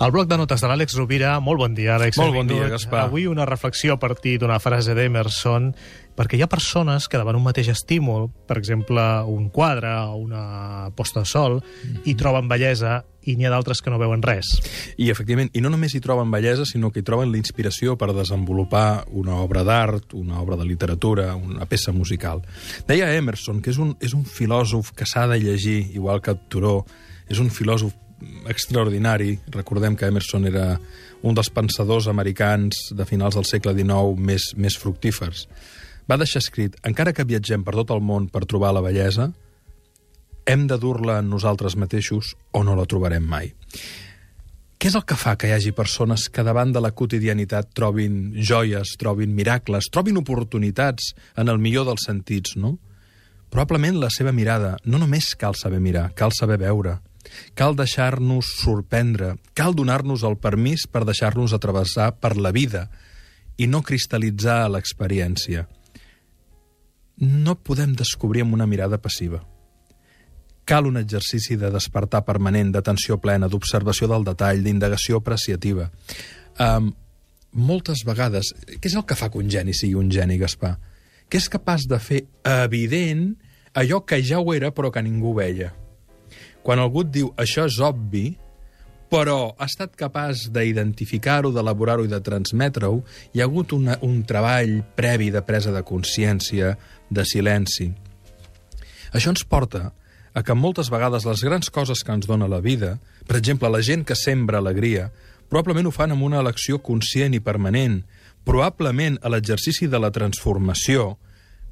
[0.00, 1.34] El bloc de notes de l'Àlex Rovira.
[1.44, 2.16] Molt bon dia, Àlex.
[2.16, 3.02] Molt bon dia, Gaspar.
[3.04, 5.74] Avui una reflexió a partir d'una frase d'Emerson,
[6.16, 10.88] perquè hi ha persones que davant un mateix estímul, per exemple, un quadre o una
[10.96, 12.00] posta de sol, Mhm.
[12.06, 14.46] hi troben bellesa i n'hi ha d'altres que no veuen res.
[14.96, 18.14] I, efectivament, i no només hi troben bellesa, sinó que hi troben la inspiració per
[18.14, 22.40] desenvolupar una obra d'art, una obra de literatura, una peça musical.
[22.88, 26.86] Deia Emerson, que és un, és un filòsof que s'ha de llegir, igual que Turó,
[27.28, 27.92] és un filòsof
[28.48, 29.38] extraordinari.
[29.54, 30.78] Recordem que Emerson era
[31.22, 35.46] un dels pensadors americans de finals del segle XIX més, més fructífers.
[36.10, 39.30] Va deixar escrit, encara que viatgem per tot el món per trobar la bellesa,
[40.46, 43.52] hem de dur-la en nosaltres mateixos o no la trobarem mai.
[44.80, 48.32] Què és el que fa que hi hagi persones que davant de la quotidianitat trobin
[48.32, 52.78] joies, trobin miracles, trobin oportunitats en el millor dels sentits, no?
[53.52, 56.96] Probablement la seva mirada no només cal saber mirar, cal saber veure,
[57.54, 62.88] cal deixar-nos sorprendre, cal donar-nos el permís per deixar-nos atravessar per la vida
[63.60, 65.66] i no cristal·litzar l'experiència.
[67.20, 69.42] No podem descobrir amb una mirada passiva.
[70.64, 75.90] Cal un exercici de despertar permanent, d'atenció plena, d'observació del detall, d'indagació apreciativa.
[76.60, 76.92] Um,
[77.52, 80.76] moltes vegades, què és el que fa que un geni sigui un geni, Gaspar?
[81.28, 83.34] Que és capaç de fer evident
[83.74, 85.72] allò que ja ho era però que ningú veia.
[86.62, 88.34] Quan algú et diu això és obvi,
[89.10, 93.00] però ha estat capaç d'identificar-ho, d'elaborar-ho i de transmetre-ho,
[93.34, 96.76] hi ha hagut una, un treball previ de presa de consciència,
[97.10, 97.90] de silenci.
[99.10, 99.90] Això ens porta
[100.32, 103.82] a que moltes vegades les grans coses que ens dona la vida, per exemple, la
[103.82, 105.10] gent que sembra alegria,
[105.50, 108.04] probablement ho fan amb una elecció conscient i permanent.
[108.46, 111.16] Probablement a l'exercici de la transformació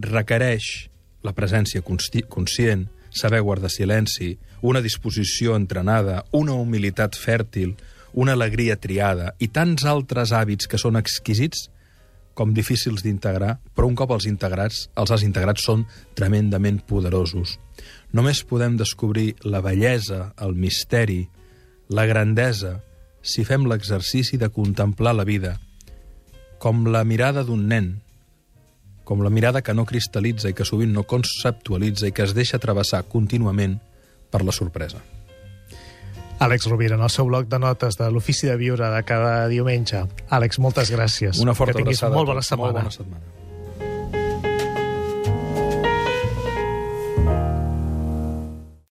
[0.00, 0.88] requereix
[1.26, 7.74] la presència consci conscient, saber guardar silenci, una disposició entrenada, una humilitat fèrtil,
[8.12, 11.68] una alegria triada i tants altres hàbits que són exquisits
[12.36, 17.56] com difícils d'integrar, però un cop els integrats, els has integrats són tremendament poderosos.
[18.12, 21.22] Només podem descobrir la bellesa, el misteri,
[21.88, 22.82] la grandesa,
[23.24, 25.56] si fem l'exercici de contemplar la vida,
[26.60, 27.88] com la mirada d'un nen,
[29.06, 32.58] com la mirada que no cristal·litza i que sovint no conceptualitza i que es deixa
[32.58, 33.78] travessar contínuament
[34.34, 34.98] per la sorpresa.
[36.42, 40.02] Àlex Rovira, en el seu bloc de notes de l'Ofici de Viure de cada diumenge.
[40.28, 41.40] Àlex, moltes gràcies.
[41.40, 42.18] Una forta que tinguis abraçada.
[42.18, 42.72] molt bona setmana.
[42.72, 43.45] Molt bona setmana.